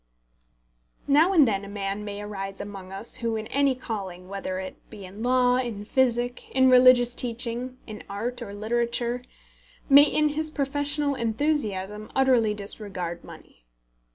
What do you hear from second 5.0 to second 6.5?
in law, in physic,